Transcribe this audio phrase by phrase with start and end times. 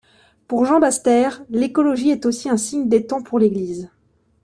[0.47, 3.91] Pour Jean Bastaire, l'écologie est aussi un signe des temps pour l'Église.